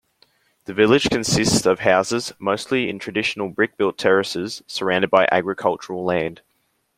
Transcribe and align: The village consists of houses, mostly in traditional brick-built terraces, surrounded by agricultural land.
The 0.65 0.73
village 0.73 1.11
consists 1.11 1.63
of 1.67 1.81
houses, 1.81 2.33
mostly 2.39 2.89
in 2.89 2.97
traditional 2.97 3.49
brick-built 3.49 3.99
terraces, 3.99 4.63
surrounded 4.65 5.11
by 5.11 5.29
agricultural 5.31 6.03
land. 6.03 6.41